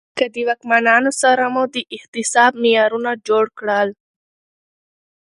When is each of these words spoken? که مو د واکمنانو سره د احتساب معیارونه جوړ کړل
که 0.17 0.25
مو 0.27 0.33
د 0.33 0.35
واکمنانو 0.47 1.11
سره 1.21 1.43
د 1.75 1.77
احتساب 1.95 2.51
معیارونه 2.61 3.11
جوړ 3.27 3.45
کړل 3.59 3.89